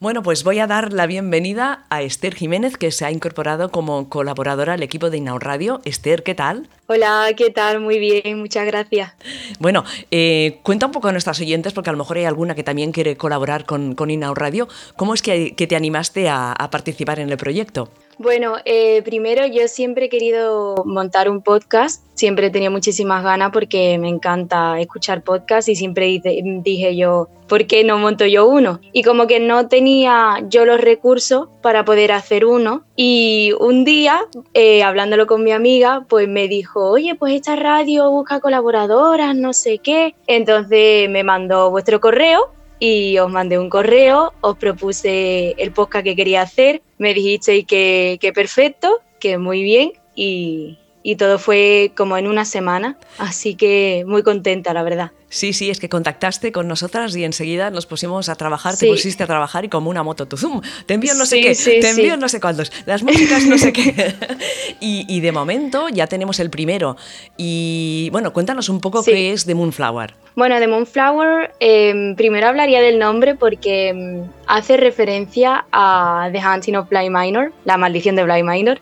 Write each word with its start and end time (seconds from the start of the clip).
Bueno, 0.00 0.22
pues 0.22 0.44
voy 0.44 0.60
a 0.60 0.68
dar 0.68 0.92
la 0.92 1.08
bienvenida 1.08 1.84
a 1.90 2.02
Esther 2.02 2.32
Jiménez, 2.36 2.76
que 2.76 2.92
se 2.92 3.04
ha 3.04 3.10
incorporado 3.10 3.70
como 3.72 4.08
colaboradora 4.08 4.74
al 4.74 4.82
equipo 4.84 5.10
de 5.10 5.16
Inaud 5.16 5.40
Radio. 5.40 5.80
Esther, 5.84 6.22
¿qué 6.22 6.36
tal? 6.36 6.68
Hola, 6.86 7.26
¿qué 7.36 7.50
tal? 7.50 7.80
Muy 7.80 7.98
bien, 7.98 8.38
muchas 8.38 8.64
gracias. 8.64 9.12
Bueno, 9.58 9.82
eh, 10.12 10.60
cuenta 10.62 10.86
un 10.86 10.92
poco 10.92 11.08
a 11.08 11.12
nuestras 11.12 11.40
oyentes, 11.40 11.72
porque 11.72 11.90
a 11.90 11.92
lo 11.92 11.98
mejor 11.98 12.16
hay 12.16 12.26
alguna 12.26 12.54
que 12.54 12.62
también 12.62 12.92
quiere 12.92 13.16
colaborar 13.16 13.66
con, 13.66 13.96
con 13.96 14.08
Radio. 14.36 14.68
¿Cómo 14.94 15.14
es 15.14 15.22
que, 15.22 15.50
te 15.50 15.74
animaste 15.74 16.28
a 16.28 16.68
participar 16.70 17.18
en 17.18 17.30
el 17.30 17.36
proyecto? 17.36 17.88
Bueno, 18.18 18.56
eh, 18.64 19.02
primero 19.02 19.46
yo 19.46 19.68
siempre 19.68 20.06
he 20.06 20.08
querido 20.08 20.82
montar 20.84 21.30
un 21.30 21.40
podcast, 21.40 22.02
siempre 22.18 22.50
tenido 22.50 22.72
muchísimas 22.72 23.22
ganas 23.22 23.50
porque 23.52 23.96
me 23.96 24.08
encanta 24.08 24.80
escuchar 24.80 25.22
podcasts 25.22 25.68
y 25.68 25.76
siempre 25.76 26.20
dije 26.64 26.96
yo, 26.96 27.28
¿por 27.46 27.66
qué 27.68 27.84
no 27.84 27.96
monto 27.96 28.26
yo 28.26 28.48
uno? 28.48 28.80
Y 28.92 29.04
como 29.04 29.28
que 29.28 29.38
no 29.38 29.68
tenía 29.68 30.44
yo 30.48 30.64
los 30.64 30.80
recursos 30.80 31.48
para 31.62 31.84
poder 31.84 32.10
hacer 32.10 32.44
uno 32.44 32.82
y 32.96 33.52
un 33.60 33.84
día, 33.84 34.26
eh, 34.52 34.82
hablándolo 34.82 35.28
con 35.28 35.44
mi 35.44 35.52
amiga, 35.52 36.06
pues 36.08 36.28
me 36.28 36.48
dijo, 36.48 36.90
oye, 36.90 37.14
pues 37.14 37.34
esta 37.34 37.54
radio 37.54 38.10
busca 38.10 38.40
colaboradoras, 38.40 39.36
no 39.36 39.52
sé 39.52 39.78
qué. 39.78 40.16
Entonces 40.26 41.08
me 41.08 41.22
mandó 41.22 41.70
vuestro 41.70 42.00
correo 42.00 42.52
y 42.80 43.16
os 43.18 43.30
mandé 43.30 43.60
un 43.60 43.70
correo, 43.70 44.32
os 44.40 44.56
propuse 44.58 45.54
el 45.56 45.70
podcast 45.70 46.04
que 46.04 46.16
quería 46.16 46.42
hacer, 46.42 46.82
me 46.98 47.14
dijisteis 47.14 47.64
que, 47.64 48.18
que 48.20 48.32
perfecto, 48.32 49.00
que 49.20 49.38
muy 49.38 49.62
bien 49.62 49.92
y, 50.16 50.78
y 51.02 51.16
todo 51.16 51.38
fue 51.38 51.92
como 51.96 52.16
en 52.16 52.26
una 52.26 52.44
semana, 52.44 52.96
así 53.18 53.54
que 53.54 54.04
muy 54.06 54.22
contenta, 54.22 54.72
la 54.72 54.82
verdad. 54.82 55.12
Sí, 55.30 55.52
sí, 55.52 55.68
es 55.68 55.78
que 55.78 55.90
contactaste 55.90 56.52
con 56.52 56.68
nosotras 56.68 57.14
y 57.14 57.22
enseguida 57.24 57.70
nos 57.70 57.84
pusimos 57.84 58.30
a 58.30 58.34
trabajar, 58.34 58.78
te 58.78 58.86
pusiste 58.86 59.24
a 59.24 59.26
trabajar 59.26 59.64
y 59.64 59.68
como 59.68 59.90
una 59.90 60.02
moto, 60.02 60.26
tu 60.26 60.38
zoom, 60.38 60.62
te 60.86 60.94
envío 60.94 61.14
no 61.14 61.26
sé 61.26 61.42
qué, 61.42 61.54
te 61.54 61.90
envío 61.90 62.16
no 62.16 62.30
sé 62.30 62.40
cuántos, 62.40 62.72
las 62.86 63.02
músicas 63.02 63.44
no 63.44 63.58
sé 63.58 63.72
qué. 63.72 64.14
y, 64.80 65.20
de 65.20 65.32
momento 65.32 65.88
ya 65.88 66.06
tenemos 66.06 66.40
el 66.40 66.50
primero. 66.50 66.96
Y 67.36 68.08
bueno, 68.12 68.32
cuéntanos 68.32 68.68
un 68.68 68.80
poco 68.80 69.02
qué 69.02 69.32
es 69.32 69.44
The 69.44 69.54
Moonflower. 69.54 70.14
Bueno, 70.34 70.58
The 70.58 70.68
Moonflower, 70.68 71.52
em, 71.60 72.14
primero 72.16 72.46
hablaría 72.46 72.80
del 72.80 72.98
nombre 72.98 73.34
porque 73.34 73.88
em, 73.88 74.24
hace 74.46 74.76
referencia 74.76 75.66
a 75.72 76.28
The 76.32 76.40
Haunting 76.40 76.76
of 76.76 76.88
Bly 76.88 77.10
Minor, 77.10 77.52
la 77.64 77.76
maldición 77.76 78.16
de 78.16 78.24
Bly 78.24 78.42
Minor, 78.42 78.80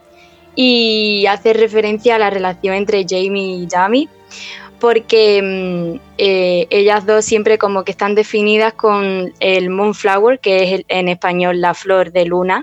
y 0.56 1.26
hace 1.26 1.52
referencia 1.52 2.16
a 2.16 2.18
la 2.18 2.30
relación 2.30 2.74
entre 2.74 3.04
Jamie 3.08 3.58
y 3.58 3.68
Jamie 3.70 4.08
porque 4.78 5.42
mm, 5.42 6.00
eh, 6.18 6.66
ellas 6.70 7.06
dos 7.06 7.24
siempre 7.24 7.58
como 7.58 7.84
que 7.84 7.92
están 7.92 8.14
definidas 8.14 8.74
con 8.74 9.32
el 9.40 9.70
moonflower, 9.70 10.40
que 10.40 10.74
es 10.74 10.84
en 10.88 11.08
español 11.08 11.60
la 11.60 11.74
flor 11.74 12.12
de 12.12 12.26
luna. 12.26 12.62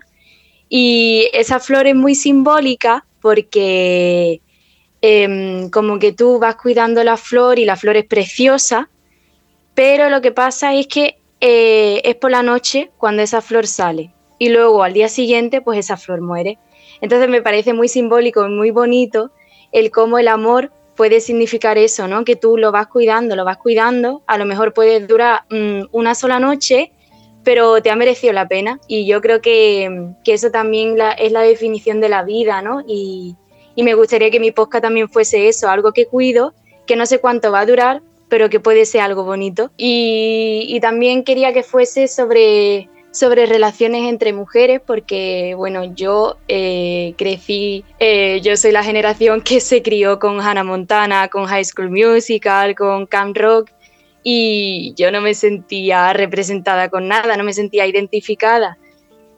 Y 0.69 1.29
esa 1.33 1.59
flor 1.59 1.87
es 1.87 1.95
muy 1.95 2.15
simbólica 2.15 3.05
porque 3.21 4.41
em, 5.01 5.69
como 5.69 5.99
que 5.99 6.11
tú 6.11 6.39
vas 6.39 6.55
cuidando 6.55 7.03
la 7.03 7.17
flor 7.17 7.59
y 7.59 7.65
la 7.65 7.75
flor 7.75 7.97
es 7.97 8.05
preciosa, 8.05 8.89
pero 9.73 10.09
lo 10.09 10.21
que 10.21 10.31
pasa 10.31 10.73
es 10.73 10.87
que 10.87 11.17
eh, 11.41 12.01
es 12.03 12.15
por 12.15 12.31
la 12.31 12.43
noche 12.43 12.91
cuando 12.97 13.21
esa 13.21 13.41
flor 13.41 13.67
sale 13.67 14.11
y 14.37 14.49
luego 14.49 14.83
al 14.83 14.93
día 14.93 15.09
siguiente 15.09 15.61
pues 15.61 15.79
esa 15.79 15.97
flor 15.97 16.21
muere. 16.21 16.57
Entonces 17.01 17.29
me 17.29 17.41
parece 17.41 17.73
muy 17.73 17.87
simbólico 17.87 18.45
y 18.45 18.49
muy 18.49 18.71
bonito 18.71 19.31
el 19.71 19.91
cómo 19.91 20.19
el 20.19 20.27
amor 20.27 20.71
puede 20.95 21.19
significar 21.19 21.77
eso, 21.77 22.07
¿no? 22.07 22.23
Que 22.23 22.35
tú 22.35 22.57
lo 22.57 22.71
vas 22.71 22.87
cuidando, 22.87 23.35
lo 23.35 23.45
vas 23.45 23.57
cuidando, 23.57 24.21
a 24.27 24.37
lo 24.37 24.45
mejor 24.45 24.73
puede 24.73 24.99
durar 25.05 25.41
mm, 25.49 25.87
una 25.91 26.15
sola 26.15 26.39
noche, 26.39 26.91
pero 27.43 27.81
te 27.81 27.89
ha 27.89 27.95
merecido 27.95 28.33
la 28.33 28.47
pena. 28.47 28.79
Y 28.87 29.05
yo 29.05 29.21
creo 29.21 29.41
que, 29.41 30.13
eso 30.25 30.51
también 30.51 30.95
es 31.17 31.31
la 31.31 31.41
definición 31.41 31.99
de 31.99 32.09
la 32.09 32.23
vida, 32.23 32.61
¿no? 32.61 32.83
Y, 32.87 33.35
me 33.75 33.95
gustaría 33.95 34.29
que 34.29 34.39
mi 34.39 34.51
podcast 34.51 34.83
también 34.83 35.09
fuese 35.09 35.47
eso, 35.47 35.67
algo 35.67 35.93
que 35.93 36.05
cuido, 36.05 36.53
que 36.85 36.95
no 36.95 37.07
sé 37.07 37.19
cuánto 37.19 37.51
va 37.51 37.61
a 37.61 37.65
durar, 37.65 38.03
pero 38.29 38.49
que 38.49 38.59
puede 38.59 38.85
ser 38.85 39.01
algo 39.01 39.23
bonito. 39.23 39.71
y 39.77 40.79
también 40.79 41.23
quería 41.23 41.53
que 41.53 41.63
fuese 41.63 42.07
sobre 42.07 42.87
sobre 43.13 43.45
relaciones 43.45 44.09
entre 44.09 44.33
mujeres, 44.33 44.81
porque 44.83 45.53
bueno, 45.55 45.83
yo 45.83 46.37
eh, 46.47 47.13
crecí, 47.15 47.85
eh, 47.99 48.41
yo 48.41 48.57
soy 48.57 48.71
la 48.71 48.83
generación 48.83 49.41
que 49.41 49.59
se 49.59 49.83
crió 49.83 50.17
con 50.17 50.41
Hannah 50.41 50.63
Montana, 50.63 51.27
con 51.27 51.45
High 51.45 51.63
School 51.63 51.91
Musical, 51.91 52.73
con 52.73 53.05
Camp 53.05 53.37
Rock, 53.37 53.69
y 54.23 54.95
yo 54.97 55.11
no 55.11 55.21
me 55.21 55.35
sentía 55.35 56.11
representada 56.13 56.89
con 56.89 57.07
nada, 57.07 57.37
no 57.37 57.43
me 57.43 57.53
sentía 57.53 57.85
identificada. 57.85 58.79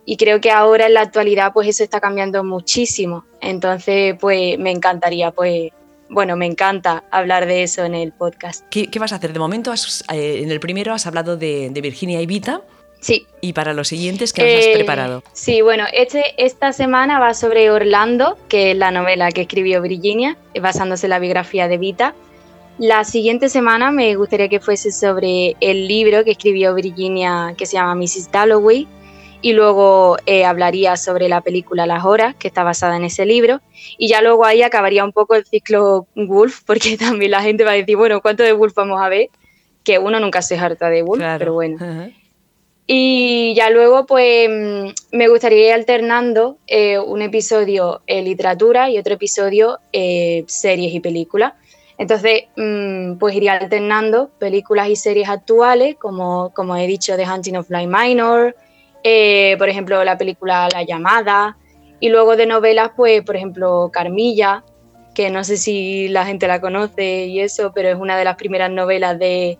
Y 0.06 0.16
creo 0.16 0.40
que 0.40 0.52
ahora 0.52 0.86
en 0.86 0.94
la 0.94 1.02
actualidad 1.02 1.52
pues 1.52 1.68
eso 1.68 1.84
está 1.84 2.00
cambiando 2.00 2.46
muchísimo. 2.46 3.26
Entonces 3.42 4.16
pues 4.22 4.58
me 4.58 4.72
encantaría 4.72 5.32
pues 5.32 5.72
bueno, 6.08 6.38
me 6.38 6.46
encanta 6.46 7.04
hablar 7.12 7.46
de 7.46 7.64
eso 7.64 7.84
en 7.84 7.96
el 7.96 8.14
podcast. 8.14 8.64
¿Qué, 8.70 8.88
vas 9.00 9.12
a 9.12 9.16
hacer? 9.16 9.34
De 9.34 9.40
momento, 9.40 9.74
eh, 9.74 10.42
en 10.44 10.52
el 10.52 10.60
primero 10.62 10.94
has 10.94 11.08
hablado 11.08 11.36
de, 11.36 11.72
de 11.72 11.82
Virginia 11.82 12.22
y 12.22 12.28
Vita, 12.28 12.62
Sí. 13.06 13.28
¿Y 13.40 13.54
para 13.54 13.76
los 13.76 13.88
siguientes 13.88 14.34
qué 14.34 14.58
has 14.58 14.66
eh, 14.66 14.72
preparado? 14.74 15.22
Sí, 15.32 15.62
bueno, 15.62 15.86
este, 15.94 16.24
esta 16.44 16.74
semana 16.74 17.20
va 17.20 17.36
sobre 17.36 17.70
Orlando, 17.70 18.36
que 18.48 18.72
es 18.72 18.78
la 18.78 18.90
novela 18.90 19.30
que 19.32 19.42
escribió 19.42 19.80
Virginia, 19.84 20.38
basándose 20.60 21.06
en 21.06 21.12
la 21.12 21.20
biografía 21.20 21.68
de 21.68 21.78
Vita. 21.78 22.16
La 22.80 23.04
siguiente 23.04 23.48
semana 23.50 23.92
me 23.92 24.16
gustaría 24.16 24.50
que 24.50 24.60
fuese 24.60 24.92
sobre 24.92 25.56
el 25.62 25.88
libro 25.88 26.24
que 26.24 26.32
escribió 26.32 26.74
Virginia, 26.74 27.54
que 27.56 27.68
se 27.68 27.74
llama 27.74 27.94
Mrs. 27.94 28.32
Dalloway, 28.32 28.88
y 29.40 29.54
luego 29.54 30.18
eh, 30.26 30.44
hablaría 30.44 30.98
sobre 30.98 31.30
la 31.30 31.42
película 31.42 31.86
Las 31.86 32.06
Horas, 32.06 32.34
que 32.34 32.48
está 32.48 32.64
basada 32.64 32.98
en 32.98 33.04
ese 33.04 33.28
libro, 33.28 33.62
y 34.00 34.08
ya 34.08 34.24
luego 34.24 34.46
ahí 34.46 34.64
acabaría 34.64 35.06
un 35.06 35.12
poco 35.12 35.36
el 35.36 35.46
ciclo 35.46 36.08
Wolf, 36.16 36.64
porque 36.66 36.98
también 36.98 37.30
la 37.30 37.44
gente 37.44 37.66
va 37.66 37.74
a 37.74 37.76
decir, 37.76 37.98
bueno, 37.98 38.20
¿cuánto 38.20 38.42
de 38.42 38.54
Wolf 38.54 38.74
vamos 38.74 39.00
a 39.00 39.10
ver? 39.10 39.30
Que 39.84 40.00
uno 40.00 40.20
nunca 40.20 40.42
se 40.42 40.58
harta 40.58 40.90
de 40.90 41.04
Wolf, 41.04 41.24
pero 41.38 41.54
bueno. 41.54 41.78
Y 42.88 43.56
ya 43.56 43.70
luego, 43.72 44.06
pues 44.06 44.48
mm, 44.48 45.16
me 45.18 45.28
gustaría 45.28 45.68
ir 45.68 45.74
alternando 45.74 46.58
eh, 46.68 47.00
un 47.00 47.22
episodio 47.22 48.02
eh, 48.06 48.22
literatura 48.22 48.90
y 48.90 49.00
otro 49.00 49.16
episodio 49.16 49.80
eh, 49.92 50.44
series 50.48 50.94
y 50.94 51.00
películas. 51.00 51.54
Entonces, 51.98 52.44
mm, 52.56 53.16
pues 53.18 53.36
iría 53.36 53.54
alternando 53.54 54.30
películas 54.38 54.90
y 54.90 54.96
series 54.96 55.30
actuales, 55.30 55.96
como, 55.96 56.52
como 56.54 56.76
he 56.76 56.86
dicho, 56.86 57.16
The 57.16 57.28
Hunting 57.28 57.56
of 57.56 57.70
Blind 57.70 57.92
Minor, 57.92 58.56
por 59.58 59.70
ejemplo, 59.70 60.04
la 60.04 60.18
película 60.18 60.68
La 60.74 60.84
Llamada, 60.84 61.58
y 62.00 62.10
luego 62.10 62.36
de 62.36 62.46
novelas, 62.48 62.92
pues, 62.96 63.22
por 63.24 63.36
ejemplo, 63.36 63.90
Carmilla, 63.94 64.64
que 65.14 65.30
no 65.30 65.44
sé 65.44 65.58
si 65.58 66.08
la 66.10 66.26
gente 66.26 66.48
la 66.48 66.60
conoce 66.60 67.28
y 67.28 67.40
eso, 67.40 67.72
pero 67.74 67.90
es 67.90 67.96
una 67.96 68.18
de 68.18 68.26
las 68.26 68.36
primeras 68.36 68.70
novelas 68.70 69.18
de, 69.18 69.58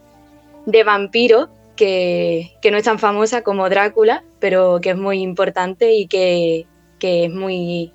de 0.66 0.84
vampiros 0.84 1.50
que, 1.76 2.52
no 2.72 2.78
es 2.78 2.84
tan 2.84 3.00
famosa 3.00 3.42
como 3.42 3.70
Drácula, 3.70 4.24
pero 4.40 4.80
que 4.82 4.92
es 4.92 4.98
muy 4.98 5.22
importante 5.22 5.94
y 5.94 6.08
que, 6.08 6.66
es 7.02 7.32
muy 7.32 7.92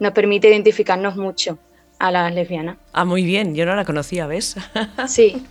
nos 0.00 0.12
permite 0.12 0.48
identificarnos 0.48 1.14
mucho 1.14 1.58
a 2.00 2.10
las 2.10 2.34
lesbianas. 2.34 2.76
Ah, 2.92 3.04
muy 3.04 3.24
bien, 3.24 3.54
yo 3.54 3.64
no 3.66 3.76
la 3.76 3.84
conocía, 3.84 4.26
¿ves? 4.26 4.56
Sí, 5.06 5.42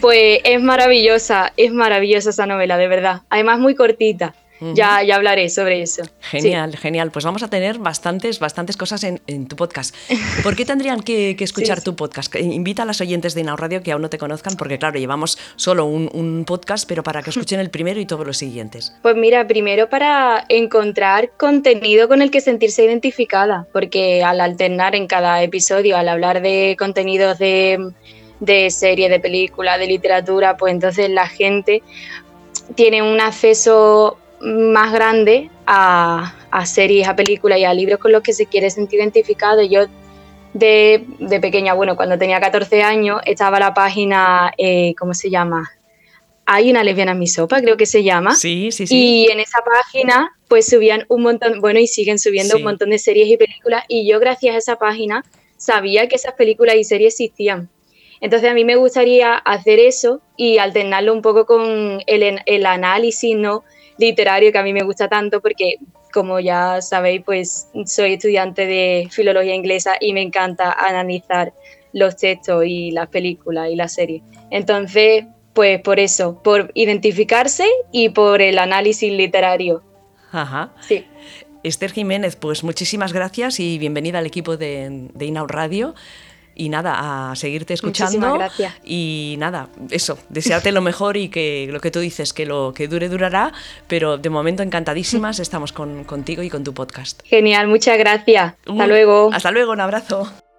pues 0.00 0.40
es 0.44 0.62
maravillosa, 0.62 1.52
es 1.56 1.72
maravillosa 1.72 2.30
esa 2.30 2.46
novela, 2.46 2.78
de 2.78 2.86
verdad. 2.86 3.22
Además 3.30 3.58
muy 3.58 3.74
cortita 3.74 4.34
ya, 4.60 5.02
ya 5.02 5.16
hablaré 5.16 5.48
sobre 5.48 5.82
eso. 5.82 6.02
Genial, 6.20 6.76
genial. 6.76 7.10
Pues 7.10 7.24
vamos 7.24 7.42
a 7.42 7.48
tener 7.48 7.78
bastantes, 7.78 8.38
bastantes 8.38 8.76
cosas 8.76 9.04
en, 9.04 9.46
tu 9.46 9.56
podcast. 9.56 9.94
¿Por 10.42 10.56
qué 10.56 10.64
tendrían 10.64 11.02
que, 11.02 11.36
escuchar 11.38 11.82
tu 11.82 11.96
podcast? 11.96 12.34
Invita 12.36 12.82
a 12.82 12.86
las 12.86 13.00
oyentes 13.00 13.34
de 13.34 13.42
Inau 13.42 13.56
Radio 13.56 13.82
que 13.82 13.92
aún 13.92 14.02
no 14.02 14.10
te 14.10 14.18
conozcan, 14.18 14.56
porque 14.56 14.78
claro, 14.78 14.98
llevamos 14.98 15.38
solo 15.56 15.86
un, 15.86 16.44
podcast, 16.46 16.86
pero 16.88 17.02
para 17.02 17.22
que 17.22 17.30
escuchen 17.30 17.60
el 17.60 17.70
primero 17.70 17.98
y 17.98 18.06
todos 18.06 18.26
los 18.26 18.36
siguientes. 18.36 18.94
Pues 19.06 19.14
mira, 19.14 19.46
primero 19.46 19.88
para 19.88 20.44
encontrar 20.48 21.30
contenido 21.36 22.08
con 22.08 22.22
el 22.22 22.30
que 22.30 22.40
sentirse 22.40 22.84
identificada, 22.84 23.66
porque 23.72 24.24
al 24.24 24.40
alternar 24.40 24.96
en 24.96 25.06
cada 25.06 25.42
episodio, 25.42 25.96
al 25.96 26.08
hablar 26.08 26.42
de 26.42 26.76
contenidos 26.76 27.38
de 27.38 27.92
de 28.40 28.70
serie, 28.70 29.08
de 29.08 29.20
película, 29.20 29.78
de 29.78 29.86
literatura, 29.86 30.56
pues 30.56 30.72
entonces 30.72 31.10
la 31.10 31.28
gente 31.28 31.82
tiene 32.74 33.02
un 33.02 33.20
acceso 33.20 34.18
más 34.40 34.92
grande 34.92 35.50
a, 35.66 36.34
series, 36.64 37.08
a 37.08 37.16
películas 37.16 37.58
y 37.58 37.64
a 37.64 37.74
libros 37.74 37.98
con 37.98 38.12
los 38.12 38.22
que 38.22 38.32
se 38.32 38.46
quiere 38.46 38.70
sentir 38.70 39.00
identificado. 39.00 39.62
Yo 39.62 39.86
de, 40.52 41.04
pequeña, 41.40 41.74
bueno, 41.74 41.96
cuando 41.96 42.18
tenía 42.18 42.40
14 42.40 42.82
años, 42.82 43.20
estaba 43.24 43.58
la 43.58 43.74
página, 43.74 44.52
eh, 44.56 44.94
¿cómo 44.98 45.14
se 45.14 45.30
llama? 45.30 45.70
Hay 46.46 46.70
una 46.70 46.84
lesbiana 46.84 47.12
en 47.12 47.18
mi 47.18 47.26
sopa, 47.26 47.60
creo 47.60 47.76
que 47.76 47.86
se 47.86 48.04
llama. 48.04 48.34
Sí, 48.34 48.70
sí, 48.70 48.86
sí. 48.86 48.94
Y 48.96 49.30
en 49.30 49.40
esa 49.40 49.58
página, 49.62 50.30
pues 50.48 50.66
subían 50.66 51.04
un 51.08 51.22
montón, 51.22 51.60
bueno, 51.60 51.80
y 51.80 51.88
siguen 51.88 52.18
subiendo 52.18 52.56
un 52.56 52.62
montón 52.62 52.90
de 52.90 52.98
series 52.98 53.28
y 53.28 53.36
películas. 53.36 53.84
Y 53.88 54.08
yo, 54.08 54.20
gracias 54.20 54.54
a 54.54 54.58
esa 54.58 54.76
página, 54.76 55.24
sabía 55.56 56.08
que 56.08 56.16
esas 56.16 56.34
películas 56.34 56.76
y 56.76 56.84
series 56.84 57.14
existían. 57.14 57.68
Entonces, 58.20 58.50
a 58.50 58.54
mí 58.54 58.64
me 58.64 58.76
gustaría 58.76 59.34
hacer 59.34 59.78
eso 59.78 60.22
y 60.36 60.58
alternarlo 60.58 61.12
un 61.12 61.20
poco 61.20 61.46
con 61.46 62.00
el, 62.06 62.40
el 62.46 62.66
análisis, 62.66 63.36
¿no? 63.36 63.64
Literario 63.98 64.52
que 64.52 64.58
a 64.58 64.62
mí 64.62 64.72
me 64.72 64.82
gusta 64.82 65.08
tanto 65.08 65.40
porque, 65.40 65.76
como 66.12 66.40
ya 66.40 66.80
sabéis, 66.82 67.22
pues 67.24 67.68
soy 67.86 68.14
estudiante 68.14 68.66
de 68.66 69.08
filología 69.10 69.54
inglesa 69.54 69.96
y 70.00 70.12
me 70.12 70.22
encanta 70.22 70.72
analizar 70.72 71.52
los 71.92 72.16
textos 72.16 72.64
y 72.66 72.90
las 72.90 73.08
películas 73.08 73.70
y 73.70 73.76
las 73.76 73.94
series. 73.94 74.22
Entonces, 74.50 75.24
pues 75.54 75.80
por 75.80 75.98
eso, 75.98 76.42
por 76.42 76.70
identificarse 76.74 77.66
y 77.90 78.10
por 78.10 78.42
el 78.42 78.58
análisis 78.58 79.10
literario. 79.10 79.82
Ajá. 80.30 80.74
Sí. 80.80 81.06
Esther 81.62 81.90
Jiménez, 81.90 82.36
pues 82.36 82.62
muchísimas 82.62 83.12
gracias 83.12 83.58
y 83.58 83.78
bienvenida 83.78 84.18
al 84.18 84.26
equipo 84.26 84.56
de, 84.56 85.08
de 85.14 85.24
Inaud 85.24 85.48
Radio. 85.48 85.94
Y 86.56 86.70
nada, 86.70 87.30
a 87.30 87.36
seguirte 87.36 87.74
escuchando. 87.74 88.34
gracias. 88.34 88.74
Y 88.84 89.36
nada, 89.38 89.68
eso, 89.90 90.18
desearte 90.30 90.72
lo 90.72 90.80
mejor 90.80 91.16
y 91.16 91.28
que 91.28 91.68
lo 91.70 91.80
que 91.80 91.90
tú 91.90 92.00
dices, 92.00 92.32
que 92.32 92.46
lo 92.46 92.72
que 92.74 92.88
dure 92.88 93.08
durará, 93.08 93.52
pero 93.86 94.16
de 94.16 94.30
momento 94.30 94.62
encantadísimas 94.62 95.38
estamos 95.40 95.72
con, 95.72 96.04
contigo 96.04 96.42
y 96.42 96.50
con 96.50 96.64
tu 96.64 96.72
podcast. 96.72 97.20
Genial, 97.24 97.68
muchas 97.68 97.98
gracias. 97.98 98.54
Hasta 98.66 98.86
luego. 98.86 99.30
Hasta 99.32 99.50
luego, 99.50 99.72
un 99.72 99.80
abrazo. 99.80 100.32